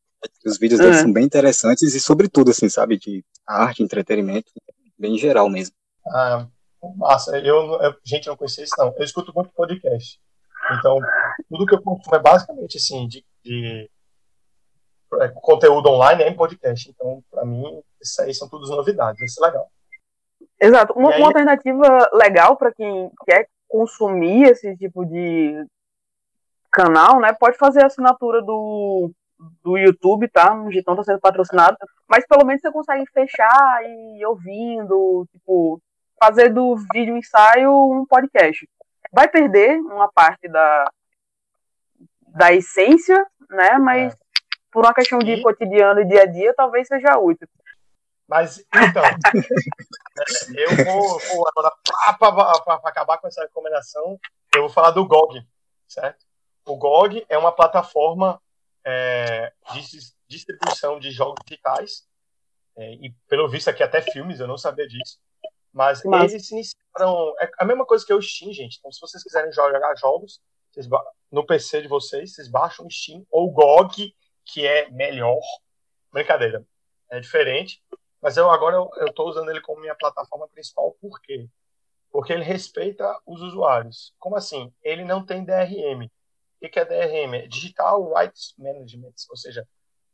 Os 0.46 0.58
vídeos 0.58 0.80
dele 0.80 0.96
uhum. 0.96 1.02
são 1.02 1.12
bem 1.14 1.26
interessantes 1.26 1.94
e, 1.94 2.00
sobretudo, 2.00 2.52
assim, 2.52 2.70
sabe? 2.70 2.98
De 2.98 3.22
arte, 3.46 3.84
entretenimento, 3.84 4.50
bem 4.98 5.18
geral 5.18 5.50
mesmo. 5.50 5.76
Ah, 6.08 6.48
massa. 6.96 7.38
Eu, 7.40 7.82
eu, 7.82 7.94
gente, 8.02 8.28
não 8.28 8.38
conhecia 8.38 8.64
isso, 8.64 8.76
não. 8.78 8.96
Eu 8.98 9.04
escuto 9.04 9.34
muito 9.36 9.52
podcast. 9.54 10.18
Então, 10.80 11.00
tudo 11.50 11.66
que 11.66 11.76
eu 11.76 11.82
consumo 11.82 12.16
é 12.16 12.20
basicamente, 12.20 12.78
assim, 12.78 13.06
de, 13.06 13.26
de 13.44 13.90
é, 15.20 15.28
conteúdo 15.36 15.90
online 15.90 16.24
é 16.24 16.30
em 16.30 16.36
podcast. 16.36 16.90
Então, 16.90 17.22
para 17.30 17.44
mim, 17.44 17.82
isso 18.02 18.22
aí 18.22 18.34
são 18.34 18.48
todas 18.48 18.70
novidades. 18.70 19.22
Isso 19.22 19.44
é 19.44 19.48
legal. 19.48 19.70
Exato. 20.62 20.94
Uma, 20.94 21.12
aí... 21.12 21.20
uma 21.20 21.28
alternativa 21.28 22.10
legal 22.14 22.56
para 22.56 22.74
quem 22.74 23.12
quer 23.26 23.50
consumir 23.68 24.44
esse 24.50 24.76
tipo 24.78 25.06
de 25.06 25.66
canal, 26.72 27.20
né? 27.20 27.34
Pode 27.34 27.58
fazer 27.58 27.84
a 27.84 27.88
assinatura 27.88 28.42
do, 28.42 29.12
do 29.64 29.78
YouTube, 29.78 30.28
tá? 30.28 30.54
O 30.54 30.72
Gitão 30.72 30.96
tá 30.96 31.04
sendo 31.04 31.20
patrocinado. 31.20 31.78
Mas 32.08 32.26
pelo 32.28 32.46
menos 32.46 32.62
você 32.62 32.72
consegue 32.72 33.06
fechar 33.12 33.84
e 33.84 34.20
ir 34.20 34.26
ouvindo, 34.26 35.28
tipo, 35.32 35.82
fazer 36.20 36.50
do 36.50 36.76
vídeo 36.94 37.18
ensaio 37.18 37.72
um 37.72 38.06
podcast. 38.06 38.68
Vai 39.12 39.28
perder 39.28 39.80
uma 39.80 40.12
parte 40.12 40.48
da, 40.48 40.92
da 42.28 42.54
essência, 42.54 43.26
né? 43.50 43.78
Mas 43.78 44.14
é. 44.14 44.18
por 44.72 44.86
uma 44.86 44.94
questão 44.94 45.20
de 45.20 45.42
cotidiano 45.42 46.02
e 46.02 46.06
dia 46.06 46.24
a 46.24 46.26
dia, 46.26 46.54
talvez 46.56 46.88
seja 46.88 47.18
útil. 47.18 47.48
Mas, 48.28 48.60
então, 48.60 49.04
eu 50.54 50.86
vou, 50.86 51.20
vou 51.20 51.48
agora, 51.48 51.72
para 52.60 52.90
acabar 52.90 53.18
com 53.20 53.28
essa 53.28 53.42
recomendação, 53.42 54.20
eu 54.54 54.62
vou 54.62 54.70
falar 54.70 54.92
do 54.92 55.08
GOG, 55.08 55.48
certo? 55.88 56.26
O 56.66 56.76
GOG 56.76 57.26
é 57.30 57.38
uma 57.38 57.54
plataforma 57.54 58.42
é, 58.86 59.54
de 59.72 59.82
distribuição 60.28 61.00
de 61.00 61.12
jogos 61.12 61.40
digitais, 61.46 62.06
é, 62.76 62.94
e 62.96 63.16
pelo 63.30 63.48
visto 63.48 63.70
aqui 63.70 63.82
até 63.82 64.02
filmes, 64.02 64.42
eu 64.42 64.48
não 64.48 64.58
sabia 64.58 64.88
disso, 64.88 65.20
mas, 65.72 66.04
mas... 66.04 66.34
eles 66.34 66.52
iniciaram, 66.52 67.34
é 67.40 67.50
a 67.60 67.66
mesma 67.66 67.86
coisa 67.86 68.06
que 68.06 68.14
o 68.14 68.22
Steam, 68.22 68.52
gente, 68.52 68.78
então 68.80 68.92
se 68.92 69.00
vocês 69.00 69.24
quiserem 69.24 69.52
jogar 69.54 69.96
jogos, 69.96 70.42
vocês, 70.72 70.88
no 71.32 71.46
PC 71.46 71.82
de 71.82 71.88
vocês, 71.88 72.34
vocês 72.34 72.50
baixam 72.50 72.86
o 72.86 72.92
Steam 72.92 73.26
ou 73.32 73.48
o 73.48 73.52
GOG, 73.52 74.14
que 74.46 74.68
é 74.68 74.90
melhor, 74.92 75.40
brincadeira, 76.12 76.66
é 77.10 77.20
diferente, 77.20 77.82
mas 78.22 78.38
eu 78.38 78.50
agora 78.50 78.76
eu 78.76 79.08
estou 79.08 79.28
usando 79.30 79.50
ele 79.50 79.62
como 79.62 79.82
minha 79.82 79.96
plataforma 79.96 80.48
principal, 80.48 80.96
por 81.00 81.20
quê? 81.22 81.48
Porque 82.12 82.34
ele 82.34 82.44
respeita 82.44 83.20
os 83.26 83.42
usuários. 83.42 84.14
Como 84.18 84.36
assim? 84.36 84.74
Ele 84.82 85.04
não 85.04 85.26
tem 85.26 85.44
DRM. 85.44 86.10
O 86.62 86.70
que 86.70 86.80
é 86.80 86.86
DRM? 86.86 87.36
É 87.36 87.48
Digital 87.48 88.14
Rights 88.14 88.54
Management, 88.58 89.14
ou 89.30 89.38
seja, 89.38 89.68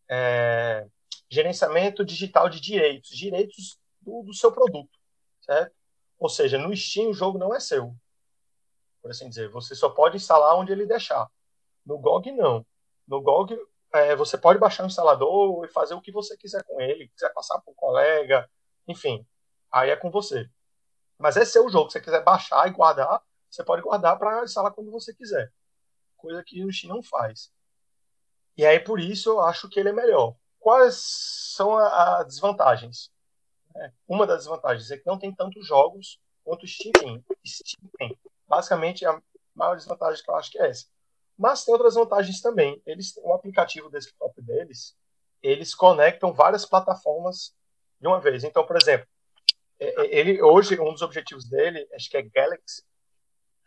é, 0.09 0.85
gerenciamento 1.29 2.03
digital 2.03 2.49
de 2.49 2.59
direitos, 2.59 3.09
direitos 3.09 3.79
do, 4.01 4.23
do, 4.23 4.33
seu 4.33 4.51
produto, 4.51 4.91
certo? 5.41 5.73
Ou 6.19 6.29
seja, 6.29 6.57
no 6.57 6.75
Steam 6.75 7.09
o 7.09 7.13
jogo 7.13 7.37
não 7.37 7.55
é 7.55 7.59
seu, 7.59 7.95
por 9.01 9.11
assim 9.11 9.29
dizer. 9.29 9.49
Você 9.49 9.75
só 9.75 9.89
pode 9.89 10.17
instalar 10.17 10.55
onde 10.55 10.71
ele 10.71 10.85
deixar. 10.85 11.27
No 11.85 11.97
GOG 11.97 12.31
não. 12.31 12.65
No 13.07 13.21
GOG 13.21 13.57
é, 13.93 14.15
você 14.15 14.37
pode 14.37 14.59
baixar 14.59 14.83
o 14.83 14.87
instalador 14.87 15.65
e 15.65 15.71
fazer 15.71 15.93
o 15.93 16.01
que 16.01 16.11
você 16.11 16.35
quiser 16.35 16.63
com 16.63 16.81
ele, 16.81 17.07
quiser 17.09 17.31
passar 17.33 17.59
para 17.61 17.71
um 17.71 17.75
colega, 17.75 18.49
enfim, 18.87 19.25
aí 19.71 19.89
é 19.89 19.95
com 19.95 20.09
você. 20.09 20.49
Mas 21.17 21.37
é 21.37 21.45
seu 21.45 21.69
jogo, 21.69 21.89
se 21.89 21.93
você 21.93 22.01
quiser 22.01 22.23
baixar 22.23 22.67
e 22.67 22.71
guardar, 22.71 23.21
você 23.49 23.63
pode 23.63 23.81
guardar 23.83 24.17
para 24.17 24.43
instalar 24.43 24.73
quando 24.73 24.91
você 24.91 25.13
quiser, 25.13 25.51
coisa 26.17 26.43
que 26.43 26.65
o 26.65 26.73
Steam 26.73 26.95
não 26.95 27.03
faz. 27.03 27.51
E 28.57 28.65
aí 28.65 28.79
por 28.79 28.99
isso 28.99 29.29
eu 29.29 29.41
acho 29.41 29.69
que 29.69 29.79
ele 29.79 29.89
é 29.89 29.93
melhor. 29.93 30.35
Quais 30.59 30.95
são 31.55 31.77
as 31.77 32.25
desvantagens? 32.25 33.11
É, 33.75 33.91
uma 34.07 34.25
das 34.25 34.39
desvantagens 34.39 34.89
é 34.91 34.97
que 34.97 35.05
não 35.05 35.19
tem 35.19 35.33
tantos 35.33 35.67
jogos 35.67 36.19
quanto 36.43 36.63
o 36.63 36.67
Steam. 36.67 37.23
Steam 37.45 37.91
tem. 37.97 38.17
Basicamente, 38.47 39.05
a 39.05 39.21
maior 39.53 39.75
desvantagem 39.75 40.23
que 40.23 40.29
eu 40.29 40.35
acho 40.35 40.51
que 40.51 40.59
é 40.59 40.69
essa. 40.69 40.87
Mas 41.37 41.65
tem 41.65 41.73
outras 41.73 41.95
vantagens 41.95 42.41
também. 42.41 42.81
Eles, 42.85 43.13
o 43.17 43.33
aplicativo 43.33 43.89
desktop 43.89 44.41
deles, 44.41 44.95
eles 45.41 45.73
conectam 45.75 46.31
várias 46.31 46.65
plataformas 46.65 47.53
de 47.99 48.07
uma 48.07 48.19
vez. 48.19 48.43
Então, 48.43 48.65
por 48.65 48.77
exemplo, 48.81 49.07
é, 49.79 50.01
é, 50.01 50.19
ele 50.19 50.41
hoje 50.41 50.79
um 50.79 50.91
dos 50.91 51.01
objetivos 51.01 51.49
dele, 51.49 51.87
acho 51.93 52.09
que 52.09 52.17
é 52.17 52.21
Galaxy, 52.21 52.83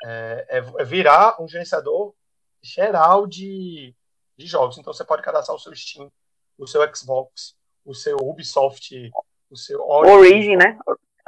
é, 0.04 0.46
é 0.78 0.85
virar 0.85 1.40
um 1.42 1.49
gerenciador 1.49 2.14
geral 2.62 3.26
de, 3.26 3.94
de 4.37 4.46
jogos. 4.46 4.78
Então, 4.78 4.92
você 4.92 5.04
pode 5.04 5.23
cadastrar 5.23 5.56
o 5.56 5.61
seu 5.61 5.75
Steam, 5.75 6.11
o 6.58 6.66
seu 6.66 6.82
Xbox, 6.94 7.56
o 7.85 7.94
seu 7.94 8.16
Ubisoft, 8.16 9.11
o 9.50 9.56
seu 9.56 9.80
Origin, 9.82 10.16
Origin 10.16 10.56
né? 10.56 10.78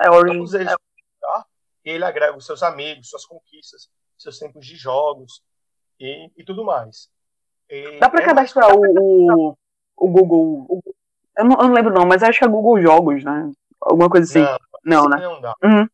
É 0.01 0.11
Origin. 0.11 0.57
Eles, 0.57 0.77
tá? 1.21 1.47
E 1.85 1.91
ele 1.91 2.05
agrega 2.05 2.37
os 2.37 2.47
seus 2.47 2.63
amigos, 2.63 3.11
suas 3.11 3.25
conquistas, 3.25 3.89
seus 4.17 4.39
tempos 4.39 4.67
de 4.67 4.77
jogos, 4.77 5.43
e, 6.01 6.31
e 6.37 6.45
tudo 6.45 6.65
mais. 6.65 7.11
E 7.69 7.99
Dá 7.99 8.09
para 8.09 8.23
é 8.23 8.27
cadastrar 8.27 8.75
o, 8.75 8.81
o, 8.81 9.57
o, 9.97 10.09
Google. 10.09 10.67
O, 10.69 10.83
eu, 11.37 11.45
não, 11.45 11.57
eu, 11.57 11.69
não, 11.69 11.73
lembro 11.73 11.93
não, 11.93 12.07
mas 12.07 12.23
acho 12.23 12.39
que 12.39 12.45
é 12.45 12.49
Google 12.49 12.81
Jogos, 12.81 13.25
né? 13.25 13.51
Alguma 13.81 14.09
coisa 14.09 14.25
assim. 14.25 14.63
Não, 14.85 15.05
não 15.05 15.09
né? 15.09 15.19
Não 15.21 15.41
dá. 15.41 15.55
Uhum. 15.63 15.89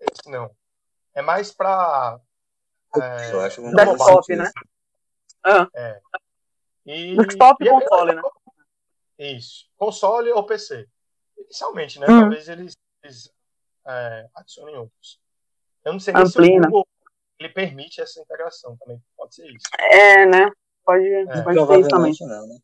Esse 0.00 0.30
não. 0.30 0.50
É 1.14 1.22
mais 1.22 1.52
para 1.52 2.20
é, 2.96 3.32
eu 3.32 3.40
acho 3.40 3.62
desktop, 3.62 4.36
né? 4.36 4.50
Ah. 5.44 5.68
É. 5.74 6.00
E, 6.86 7.16
desktop 7.16 7.64
e 7.64 7.68
é 7.68 7.70
console, 7.70 8.14
né? 8.14 8.22
Isso. 9.18 9.68
Console 9.76 10.30
ou 10.32 10.44
PC. 10.44 10.88
Inicialmente, 11.38 12.00
né? 12.00 12.06
Uhum. 12.08 12.20
Talvez 12.20 12.48
eles, 12.48 12.76
eles 13.02 13.32
é, 13.86 14.28
adicionem 14.34 14.76
outros. 14.76 15.20
Eu 15.84 15.92
não 15.92 16.00
sei 16.00 16.14
nem 16.14 16.22
Amplina. 16.22 16.62
se 16.62 16.68
o 16.68 16.70
Google 16.70 16.88
ele 17.40 17.48
permite 17.48 18.00
essa 18.00 18.20
integração 18.20 18.76
também. 18.76 19.00
Pode 19.16 19.34
ser 19.34 19.46
isso. 19.46 19.66
É, 19.78 20.26
né? 20.26 20.50
Pode, 20.84 21.06
é. 21.06 21.42
pode 21.42 21.66
ser 21.66 21.80
isso 21.80 21.88
também. 21.88 22.12
Não, 22.20 22.46
né? 22.46 22.58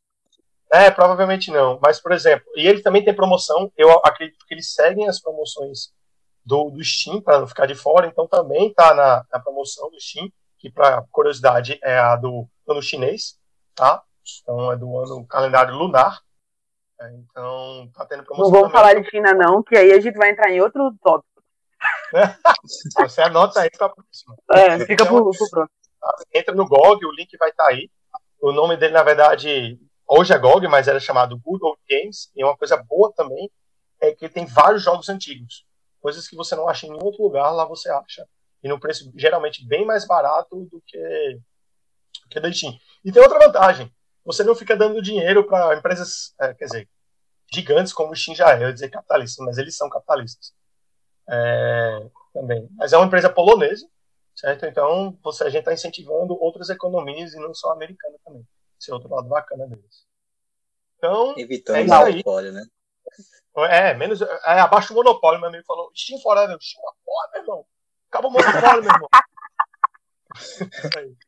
É, 0.73 0.91
provavelmente 0.91 1.51
não. 1.51 1.79
Mas, 1.83 2.01
por 2.01 2.13
exemplo, 2.13 2.47
e 2.57 2.67
ele 2.67 2.83
também 2.83 3.03
tem 3.05 3.15
promoção. 3.15 3.73
Eu 3.77 3.91
acredito 4.05 4.45
que 4.47 4.53
eles 4.53 4.75
seguem 4.75 5.09
as 5.09 5.21
promoções 5.21 5.93
do, 6.45 6.71
do 6.71 6.85
Steam 6.85 7.23
para 7.23 7.41
não 7.41 7.47
ficar 7.47 7.67
de 7.67 7.75
fora. 7.75 8.07
Então 8.07 8.29
também 8.29 8.69
está 8.69 8.95
na, 8.95 9.25
na 9.33 9.41
promoção 9.41 9.91
do 9.91 10.01
Steam, 10.01 10.31
que 10.59 10.71
para 10.71 11.03
curiosidade 11.11 11.79
é 11.83 11.99
a 11.99 12.17
do 12.17 12.47
ano 12.69 12.83
chinês, 12.83 13.39
tá? 13.75 14.03
Então 14.43 14.73
é 14.73 14.77
do 14.77 14.99
ano 14.99 15.27
calendário 15.27 15.75
lunar. 15.75 16.21
É, 17.01 17.13
então 17.15 17.91
tá 17.95 18.05
tendo 18.05 18.25
promoção. 18.25 18.53
Não 18.53 18.61
vamos 18.61 18.73
falar 18.73 18.95
de 18.95 19.09
China 19.09 19.33
não, 19.33 19.63
que 19.63 19.77
aí 19.77 19.93
a 19.93 20.01
gente 20.01 20.17
vai 20.17 20.31
entrar 20.31 20.51
em 20.51 20.61
outro 20.61 20.95
tópico. 21.03 21.36
Você 23.09 23.23
anota 23.23 23.61
aí 23.61 23.71
para 23.71 23.89
próxima. 23.89 24.37
É, 24.53 24.79
fica 24.81 25.05
então, 25.05 25.07
pro, 25.07 25.31
pro 25.31 25.51
próximo. 25.51 25.77
Entra 26.35 26.55
no 26.55 26.67
GOG, 26.67 27.05
o 27.05 27.13
link 27.13 27.37
vai 27.37 27.51
estar 27.51 27.65
tá 27.65 27.71
aí. 27.71 27.91
O 28.41 28.53
nome 28.53 28.77
dele, 28.77 28.93
na 28.93 29.03
verdade, 29.03 29.79
hoje 30.07 30.33
é 30.33 30.39
GOG, 30.39 30.69
mas 30.69 30.89
era 30.89 31.01
chamado 31.01 31.39
Good 31.39 31.65
Old 31.65 31.81
Games. 31.89 32.31
E 32.35 32.45
uma 32.45 32.57
coisa 32.57 32.77
boa 32.77 33.13
também 33.15 33.51
é 34.01 34.13
que 34.13 34.29
tem 34.29 34.47
vários 34.47 34.83
jogos 34.83 35.09
antigos. 35.09 35.65
Coisas 36.01 36.29
que 36.29 36.37
você 36.37 36.55
não 36.55 36.69
acha 36.69 36.87
em 36.87 36.91
nenhum 36.91 37.05
outro 37.05 37.23
lugar, 37.23 37.51
lá 37.51 37.65
você 37.65 37.91
acha. 37.91 38.27
E 38.63 38.69
no 38.69 38.79
preço 38.79 39.11
geralmente 39.17 39.67
bem 39.67 39.85
mais 39.85 40.07
barato 40.07 40.65
do 40.71 40.83
que, 40.87 40.99
do 42.23 42.29
que 42.31 42.41
da 42.41 42.53
Steam. 42.53 42.77
E 43.05 43.11
tem 43.11 43.23
outra 43.23 43.39
vantagem. 43.39 43.93
Você 44.25 44.43
não 44.45 44.55
fica 44.55 44.77
dando 44.77 45.03
dinheiro 45.03 45.47
para 45.47 45.77
empresas, 45.77 46.35
é, 46.41 46.53
quer 46.55 46.65
dizer, 46.67 46.89
gigantes 47.53 47.93
como 47.93 48.13
o 48.13 48.17
Steam 48.17 48.35
já 48.35 48.53
é. 48.53 48.63
Eu 48.63 48.69
ia 48.69 48.73
dizer 48.73 48.91
capitalistas, 48.91 49.45
mas 49.45 49.59
eles 49.59 49.77
são 49.77 49.89
capitalistas 49.89 50.53
é, 51.29 52.07
também. 52.33 52.69
Mas 52.77 52.93
é 52.93 52.97
uma 52.97 53.07
empresa 53.07 53.31
polonesa, 53.31 53.87
certo? 54.35 54.67
Então 54.67 55.19
você, 55.23 55.45
a 55.45 55.49
gente 55.49 55.61
está 55.61 55.73
incentivando 55.73 56.41
outras 56.41 56.71
economias 56.71 57.35
e 57.35 57.41
não 57.41 57.55
só 57.55 57.71
a 57.71 57.75
americana 57.75 58.17
também. 58.25 58.47
Esse 58.81 58.91
é 58.91 58.95
outro 58.95 59.13
lado 59.13 59.29
bacana 59.29 59.67
deles. 59.67 60.07
Então, 60.99 61.35
Evitando 61.37 61.77
é 61.77 61.83
o 61.83 61.87
monopólio, 61.87 62.53
né? 62.53 62.63
É, 63.71 63.95
menos. 63.95 64.21
É, 64.21 64.61
abaixo 64.61 64.89
do 64.89 64.97
monopólio, 64.97 65.41
meu 65.41 65.49
amigo 65.49 65.65
falou. 65.67 65.91
Steam 65.95 66.21
Forever, 66.21 66.59
Steam 66.61 66.83
porra, 67.05 67.31
meu 67.33 67.43
irmão. 67.43 67.67
Acaba 68.11 68.29
o 68.29 68.31
monopólio, 68.31 68.83
meu 68.83 68.93
irmão. 68.93 69.09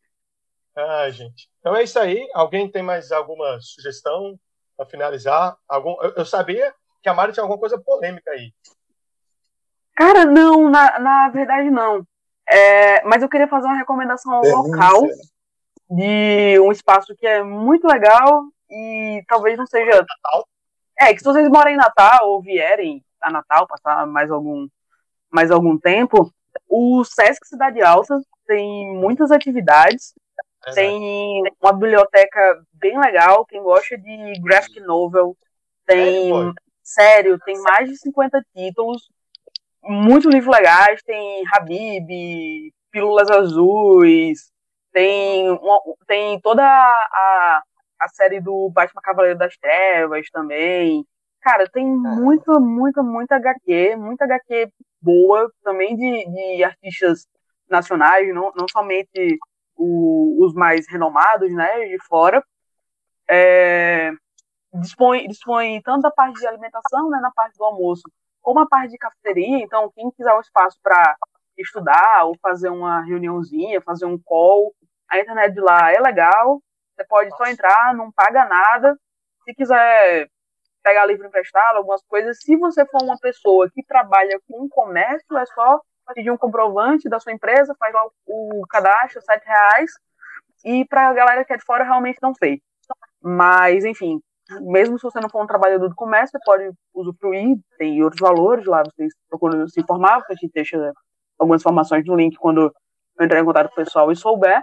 Ai, 0.76 1.12
gente. 1.12 1.48
Então 1.58 1.74
é 1.74 1.82
isso 1.82 1.98
aí. 1.98 2.28
Alguém 2.34 2.70
tem 2.70 2.82
mais 2.82 3.10
alguma 3.10 3.58
sugestão 3.60 4.38
para 4.76 4.86
finalizar? 4.86 5.56
Algum... 5.66 6.00
Eu, 6.02 6.14
eu, 6.16 6.26
sabia 6.26 6.72
que 7.02 7.08
a 7.08 7.14
Mari 7.14 7.32
tinha 7.32 7.42
alguma 7.42 7.58
coisa 7.58 7.80
polêmica 7.80 8.30
aí. 8.30 8.52
Cara, 9.98 10.24
não, 10.24 10.70
na, 10.70 10.96
na 11.00 11.28
verdade 11.28 11.68
não. 11.70 12.06
É, 12.48 13.02
mas 13.02 13.20
eu 13.20 13.28
queria 13.28 13.48
fazer 13.48 13.66
uma 13.66 13.78
recomendação 13.78 14.40
local 14.42 15.02
de 15.90 16.56
um 16.60 16.70
espaço 16.70 17.16
que 17.16 17.26
é 17.26 17.42
muito 17.42 17.84
legal 17.84 18.44
e 18.70 19.24
talvez 19.26 19.58
não 19.58 19.66
seja. 19.66 19.90
Natal? 19.90 20.48
É, 21.00 21.12
que 21.12 21.18
se 21.18 21.24
vocês 21.24 21.48
morem 21.48 21.74
em 21.74 21.76
Natal 21.76 22.28
ou 22.28 22.40
vierem 22.40 23.04
a 23.20 23.28
Natal, 23.28 23.66
passar 23.66 24.06
mais 24.06 24.30
algum, 24.30 24.68
mais 25.32 25.50
algum 25.50 25.76
tempo, 25.76 26.32
o 26.68 27.02
Sesc 27.02 27.48
Cidade 27.48 27.82
Alta 27.82 28.20
tem 28.46 28.94
muitas 28.94 29.32
atividades. 29.32 30.14
Tem 30.74 31.42
uma 31.60 31.72
biblioteca 31.72 32.62
bem 32.72 33.00
legal. 33.00 33.44
Quem 33.46 33.60
gosta 33.64 33.98
de 33.98 34.40
graphic 34.40 34.78
novel, 34.78 35.36
tem. 35.84 36.50
É, 36.50 36.52
sério, 36.84 37.36
tem 37.40 37.60
mais 37.62 37.88
de 37.88 37.96
50 37.96 38.40
títulos 38.54 39.08
muitos 39.82 40.32
livros 40.32 40.54
legais, 40.54 41.02
tem 41.02 41.42
Habib, 41.52 42.72
Pílulas 42.90 43.30
Azuis, 43.30 44.50
tem, 44.92 45.50
uma, 45.50 45.80
tem 46.06 46.40
toda 46.40 46.62
a, 46.64 47.62
a 48.00 48.08
série 48.08 48.40
do 48.40 48.70
Batman 48.70 49.02
Cavaleiro 49.02 49.38
das 49.38 49.56
Trevas 49.56 50.28
também. 50.30 51.04
Cara, 51.40 51.68
tem 51.68 51.86
muito, 51.86 52.60
muita, 52.60 53.02
muita 53.02 53.36
HQ, 53.36 53.96
muita 53.96 54.24
HQ 54.24 54.70
boa, 55.00 55.50
também 55.62 55.96
de, 55.96 56.26
de 56.26 56.64
artistas 56.64 57.26
nacionais, 57.70 58.34
não, 58.34 58.52
não 58.56 58.66
somente 58.70 59.38
o, 59.76 60.44
os 60.44 60.54
mais 60.54 60.86
renomados, 60.88 61.52
né, 61.52 61.86
de 61.86 61.98
fora. 62.06 62.42
É, 63.30 64.10
dispõe, 64.74 65.26
dispõe 65.28 65.80
tanto 65.82 66.02
da 66.02 66.10
parte 66.10 66.40
de 66.40 66.46
alimentação, 66.46 67.08
né, 67.10 67.20
na 67.20 67.30
parte 67.30 67.56
do 67.56 67.64
almoço, 67.64 68.02
como 68.42 68.60
a 68.60 68.66
parte 68.66 68.90
de 68.90 68.98
cafeteria. 68.98 69.58
Então, 69.58 69.90
quem 69.94 70.10
quiser 70.10 70.34
um 70.34 70.40
espaço 70.40 70.78
para 70.82 71.16
estudar 71.56 72.24
ou 72.24 72.36
fazer 72.40 72.68
uma 72.68 73.02
reuniãozinha, 73.02 73.80
fazer 73.82 74.06
um 74.06 74.18
call, 74.18 74.72
a 75.10 75.18
internet 75.18 75.54
de 75.54 75.60
lá 75.60 75.92
é 75.92 76.00
legal. 76.00 76.60
Você 76.94 77.04
pode 77.06 77.36
só 77.36 77.44
entrar, 77.46 77.94
não 77.94 78.10
paga 78.12 78.44
nada. 78.46 78.96
Se 79.44 79.54
quiser 79.54 80.28
pegar 80.82 81.06
livro 81.06 81.26
emprestado, 81.26 81.76
algumas 81.76 82.02
coisas, 82.06 82.38
se 82.40 82.56
você 82.56 82.84
for 82.86 83.02
uma 83.02 83.18
pessoa 83.18 83.70
que 83.70 83.82
trabalha 83.82 84.40
com 84.48 84.68
comércio, 84.68 85.36
é 85.36 85.46
só 85.46 85.80
pedir 86.14 86.30
um 86.30 86.36
comprovante 86.36 87.08
da 87.08 87.20
sua 87.20 87.32
empresa, 87.32 87.76
faz 87.78 87.92
lá 87.92 88.02
o, 88.26 88.66
cadastro, 88.68 89.20
sete 89.22 89.44
reais, 89.44 89.90
e 90.64 90.84
para 90.86 91.08
a 91.08 91.12
galera 91.12 91.44
que 91.44 91.52
é 91.52 91.56
de 91.56 91.64
fora 91.64 91.84
realmente 91.84 92.18
não 92.22 92.34
fez. 92.34 92.60
Mas, 93.20 93.84
enfim, 93.84 94.20
mesmo 94.60 94.98
se 94.98 95.02
você 95.02 95.20
não 95.20 95.28
for 95.28 95.42
um 95.42 95.46
trabalhador 95.46 95.88
do 95.88 95.94
comércio, 95.94 96.38
você 96.38 96.44
pode 96.44 96.70
usufruir, 96.94 97.56
tem 97.76 98.02
outros 98.02 98.20
valores 98.20 98.64
lá, 98.66 98.82
vocês 98.82 99.12
procuram 99.28 99.68
se 99.68 99.80
informar, 99.80 100.22
a 100.28 100.34
gente 100.34 100.52
deixa 100.52 100.92
algumas 101.38 101.60
informações 101.60 102.04
no 102.06 102.16
link 102.16 102.36
quando 102.36 102.72
eu 103.18 103.24
entrar 103.24 103.40
em 103.40 103.44
contato 103.44 103.68
com 103.68 103.80
o 103.80 103.84
pessoal 103.84 104.10
e 104.10 104.16
souber. 104.16 104.62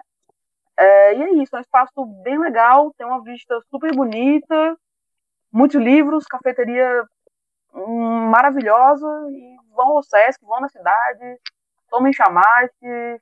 É, 0.77 1.15
e 1.15 1.23
é 1.23 1.33
isso, 1.35 1.55
é 1.55 1.59
um 1.59 1.61
espaço 1.61 2.05
bem 2.23 2.37
legal, 2.37 2.91
tem 2.97 3.07
uma 3.07 3.23
vista 3.23 3.59
super 3.69 3.95
bonita, 3.95 4.75
muitos 5.51 5.81
livros, 5.81 6.25
cafeteria 6.25 7.05
hum, 7.73 8.27
maravilhosa, 8.29 9.07
e 9.29 9.55
vão 9.73 9.97
ao 9.97 10.03
Sesc, 10.03 10.43
vão 10.45 10.59
na 10.59 10.67
cidade, 10.67 11.39
tomem 11.89 12.11
chamate, 12.11 12.75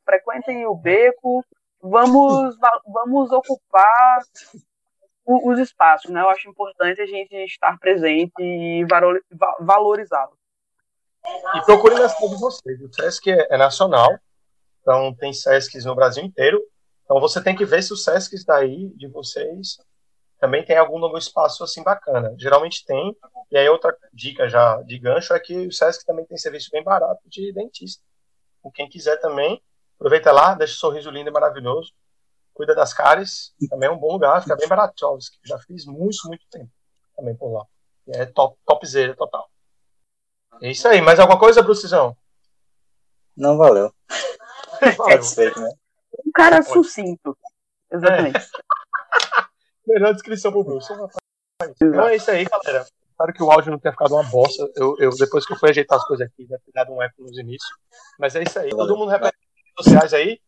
frequentem 0.03 0.65
o 0.65 0.73
beco, 0.73 1.43
vamos, 1.81 2.57
vamos 2.87 3.31
ocupar 3.31 4.21
os 5.25 5.59
espaços, 5.59 6.11
né? 6.11 6.21
Eu 6.21 6.29
acho 6.29 6.49
importante 6.49 7.01
a 7.01 7.05
gente 7.05 7.33
estar 7.45 7.77
presente 7.79 8.33
e 8.39 8.85
valorizá-lo. 9.59 10.37
E 11.55 11.61
procure 11.65 11.95
na 11.95 12.09
cidade 12.09 12.33
de 12.33 12.39
vocês. 12.39 12.81
O 12.81 12.93
SESC 12.93 13.31
é, 13.31 13.47
é 13.51 13.57
nacional, 13.57 14.09
então 14.81 15.13
tem 15.15 15.31
SESCs 15.31 15.85
no 15.85 15.95
Brasil 15.95 16.23
inteiro. 16.23 16.61
Então 17.05 17.19
você 17.19 17.41
tem 17.41 17.55
que 17.55 17.65
ver 17.65 17.81
se 17.81 17.93
o 17.93 17.97
SESC 17.97 18.35
daí 18.45 18.89
de 18.95 19.07
vocês 19.07 19.77
também 20.39 20.65
tem 20.65 20.77
algum 20.77 20.99
novo 20.99 21.17
espaço 21.17 21.63
assim 21.63 21.81
bacana. 21.83 22.35
Geralmente 22.37 22.85
tem. 22.85 23.15
E 23.49 23.57
aí 23.57 23.69
outra 23.69 23.95
dica 24.11 24.49
já 24.49 24.81
de 24.81 24.99
gancho 24.99 25.33
é 25.33 25.39
que 25.39 25.67
o 25.67 25.71
SESC 25.71 26.05
também 26.05 26.25
tem 26.25 26.37
serviço 26.37 26.69
bem 26.71 26.83
barato 26.83 27.21
de 27.29 27.53
dentista. 27.53 28.03
Com 28.61 28.69
quem 28.69 28.89
quiser 28.89 29.17
também, 29.21 29.61
aproveita 29.95 30.31
lá, 30.33 30.53
deixa 30.53 30.73
o 30.73 30.77
sorriso 30.77 31.09
lindo 31.09 31.29
e 31.29 31.33
maravilhoso 31.33 31.93
cuida 32.53 32.75
das 32.75 32.93
caras, 32.93 33.53
também 33.69 33.89
é 33.89 33.91
um 33.91 33.97
bom 33.97 34.13
lugar, 34.13 34.41
fica 34.41 34.55
bem 34.55 34.67
barato. 34.67 34.93
Já 35.43 35.57
fiz 35.59 35.85
muito, 35.85 36.27
muito 36.27 36.45
tempo 36.49 36.69
também 37.15 37.35
por 37.35 37.51
lá. 37.51 37.65
E 38.07 38.17
é 38.17 38.25
top, 38.25 38.57
topzera 38.65 39.15
total. 39.15 39.49
É 40.61 40.71
isso 40.71 40.87
aí. 40.87 41.01
Mais 41.01 41.19
alguma 41.19 41.39
coisa, 41.39 41.61
Brucisão? 41.61 42.15
Não 43.35 43.57
valeu. 43.57 43.91
valeu. 44.97 45.23
Satisfeito, 45.23 45.59
né? 45.59 45.69
Um 46.25 46.31
cara 46.31 46.61
sucinto. 46.61 47.37
Exatamente. 47.91 48.37
É. 48.37 48.41
Melhor 49.87 50.13
descrição 50.13 50.51
pro 50.51 50.63
Bruce. 50.63 50.91
Então 51.81 52.07
é 52.07 52.15
isso 52.15 52.29
aí, 52.31 52.45
galera. 52.45 52.85
Espero 53.09 53.33
que 53.33 53.43
o 53.43 53.51
áudio 53.51 53.71
não 53.71 53.79
tenha 53.79 53.91
ficado 53.91 54.15
uma 54.15 54.23
bosta. 54.23 54.63
Eu, 54.75 54.95
eu 54.99 55.09
depois 55.11 55.45
que 55.45 55.53
eu 55.53 55.57
fui 55.57 55.69
ajeitar 55.69 55.97
as 55.97 56.05
coisas 56.05 56.27
aqui, 56.27 56.47
deve 56.47 56.61
ter 56.63 56.71
dado 56.73 56.91
um 56.91 57.01
eco 57.01 57.21
nos 57.21 57.37
inícios. 57.37 57.71
Mas 58.19 58.35
é 58.35 58.43
isso 58.43 58.59
aí. 58.59 58.69
Todo 58.69 58.97
mundo 58.97 59.09
repete 59.09 59.37
nas 59.37 59.55
redes 59.55 59.73
sociais 59.85 60.13
aí. 60.13 60.41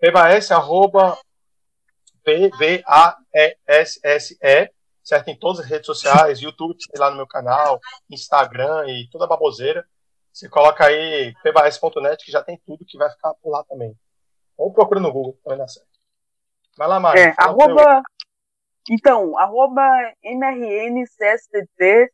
PBAS, 0.00 0.50
arroba 0.52 1.18
P-V-A-E-S-S-E, 2.24 2.80
certo? 5.02 5.28
Em 5.28 5.38
todas 5.38 5.60
as 5.60 5.66
redes 5.66 5.86
sociais, 5.86 6.40
YouTube, 6.40 6.76
sei 6.78 7.00
lá 7.00 7.10
no 7.10 7.16
meu 7.16 7.26
canal, 7.26 7.80
Instagram 8.10 8.86
e 8.88 9.08
toda 9.10 9.24
a 9.24 9.28
baboseira. 9.28 9.84
Você 10.32 10.48
coloca 10.48 10.86
aí 10.86 11.34
pbas.net 11.42 12.24
que 12.24 12.30
já 12.30 12.42
tem 12.42 12.60
tudo 12.64 12.84
que 12.86 12.98
vai 12.98 13.10
ficar 13.10 13.34
por 13.42 13.50
lá 13.50 13.64
também. 13.64 13.94
Ou 14.56 14.72
procura 14.72 15.00
no 15.00 15.12
Google, 15.12 15.38
também 15.42 15.58
dá 15.58 15.66
certo. 15.66 15.88
Vai 16.76 16.86
lá, 16.86 17.00
Mário. 17.00 17.20
É, 17.20 17.34
arroba, 17.38 18.02
então, 18.90 19.36
arroba 19.38 19.82
MRNCSTT 20.22 22.12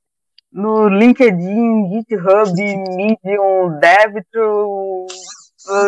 no 0.53 0.89
LinkedIn, 0.89 1.91
GitHub, 1.91 2.53
Medium, 2.97 3.79
DevTrue 3.79 5.07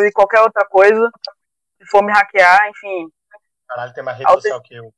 e 0.06 0.12
qualquer 0.12 0.40
outra 0.42 0.64
coisa 0.66 1.10
for 1.90 2.04
me 2.04 2.12
hackear, 2.12 2.70
enfim. 2.70 3.08
Caralho, 3.68 3.92
tem 3.92 4.04
mais 4.04 4.18
rede 4.18 4.30
Autent... 4.30 4.42
social 4.42 4.62
que 4.62 4.74
eu. 4.74 4.94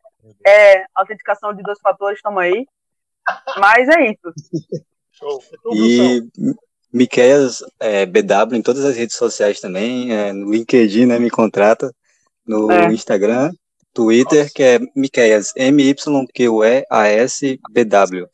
É, 0.46 0.85
autenticação 0.94 1.55
de 1.55 1.62
dois 1.62 1.79
fatores, 1.81 2.18
estamos 2.18 2.42
aí. 2.42 2.66
Mas 3.59 3.88
é 3.88 4.11
isso. 4.11 4.31
Show. 5.12 5.42
E 5.72 6.22
Miqueias 6.92 7.62
é, 7.81 8.05
BW 8.07 8.57
em 8.57 8.62
todas 8.62 8.85
as 8.85 8.96
redes 8.96 9.16
sociais 9.16 9.61
também, 9.61 10.12
é, 10.12 10.33
no 10.33 10.51
LinkedIn, 10.51 11.07
né, 11.07 11.18
me 11.18 11.31
contrata, 11.31 11.92
no 12.46 12.70
é. 12.70 12.92
Instagram, 12.92 13.51
Twitter, 13.92 14.44
Nossa. 14.44 14.55
que 14.55 14.62
é 14.62 14.79
Miqueias, 14.94 15.53
M-Y-Q-E-A-S-B-W. 15.57 18.29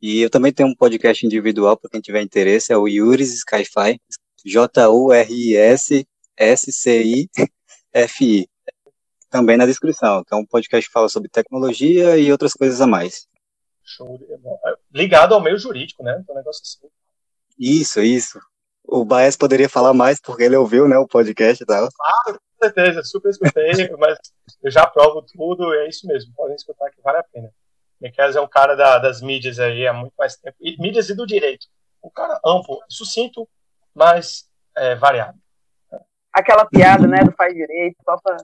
E 0.00 0.20
eu 0.20 0.30
também 0.30 0.52
tenho 0.52 0.68
um 0.68 0.74
podcast 0.74 1.26
individual 1.26 1.76
para 1.76 1.90
quem 1.90 2.00
tiver 2.00 2.22
interesse, 2.22 2.72
é 2.72 2.76
o 2.76 2.86
Yuris 2.88 3.34
Skyfi, 3.34 4.00
J-U-R-I-S-S-C-I 4.44 6.06
FI, 7.94 8.48
também 9.32 9.56
na 9.56 9.66
descrição, 9.66 10.22
é 10.30 10.36
um 10.36 10.44
podcast 10.44 10.90
fala 10.90 11.08
sobre 11.08 11.28
tecnologia 11.28 12.18
e 12.18 12.30
outras 12.30 12.52
coisas 12.52 12.80
a 12.80 12.86
mais. 12.86 13.26
Show. 13.82 14.20
É, 14.66 14.74
ligado 14.92 15.34
ao 15.34 15.40
meio 15.40 15.58
jurídico, 15.58 16.02
né? 16.02 16.22
Um 16.28 16.34
negócio 16.34 16.62
assim. 16.62 16.92
Isso, 17.58 18.00
isso. 18.00 18.40
O 18.84 19.04
Baez 19.04 19.36
poderia 19.36 19.68
falar 19.68 19.94
mais, 19.94 20.20
porque 20.20 20.42
ele 20.42 20.56
ouviu, 20.56 20.86
né, 20.88 20.98
o 20.98 21.06
podcast 21.06 21.62
e 21.62 21.66
tal. 21.66 21.88
Ah, 22.00 22.32
com 22.32 22.38
certeza, 22.60 23.02
super 23.04 23.30
escutei, 23.30 23.72
mas 23.98 24.18
eu 24.62 24.70
já 24.70 24.86
provo 24.86 25.22
tudo, 25.22 25.72
é 25.74 25.88
isso 25.88 26.06
mesmo, 26.06 26.32
podem 26.34 26.56
escutar 26.56 26.90
que 26.90 27.00
vale 27.00 27.18
a 27.18 27.24
pena. 27.24 27.50
Miquel 28.00 28.30
é 28.30 28.40
um 28.40 28.48
cara 28.48 28.74
da, 28.74 28.98
das 28.98 29.22
mídias 29.22 29.60
aí 29.60 29.86
há 29.86 29.92
muito 29.92 30.12
mais 30.18 30.36
tempo, 30.36 30.56
e 30.60 30.76
mídias 30.78 31.08
e 31.08 31.14
do 31.14 31.26
direito. 31.26 31.66
Um 32.02 32.10
cara 32.10 32.40
amplo, 32.44 32.80
sucinto, 32.88 33.48
mas 33.94 34.48
é, 34.76 34.96
variado 34.96 35.41
aquela 36.32 36.64
piada, 36.66 37.06
né, 37.06 37.22
do 37.24 37.32
faz 37.32 37.54
direito, 37.54 37.96
só 38.04 38.16
pra. 38.22 38.36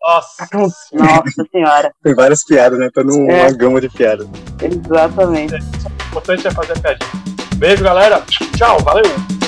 Nossa! 0.00 0.48
Nossa 0.92 1.44
senhora. 1.50 1.92
Tem 2.02 2.14
várias 2.14 2.44
piadas, 2.44 2.78
né? 2.78 2.88
Tá 2.94 3.02
numa 3.02 3.32
é. 3.32 3.52
gama 3.52 3.80
de 3.80 3.88
piadas. 3.88 4.28
Exatamente. 4.62 5.54
O 5.54 6.08
importante 6.08 6.46
é 6.46 6.50
fazer 6.50 6.72
a 6.72 6.80
piadinha. 6.80 7.10
Beijo, 7.56 7.82
galera. 7.82 8.22
Tchau, 8.56 8.78
valeu! 8.80 9.41